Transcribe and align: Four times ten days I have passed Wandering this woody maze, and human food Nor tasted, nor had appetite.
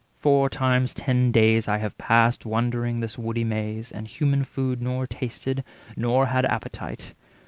Four 0.17 0.49
times 0.49 0.95
ten 0.95 1.31
days 1.31 1.67
I 1.67 1.77
have 1.77 1.95
passed 1.99 2.43
Wandering 2.43 3.01
this 3.01 3.19
woody 3.19 3.43
maze, 3.43 3.91
and 3.91 4.07
human 4.07 4.43
food 4.43 4.81
Nor 4.81 5.05
tasted, 5.05 5.63
nor 5.95 6.25
had 6.25 6.43
appetite. 6.43 7.13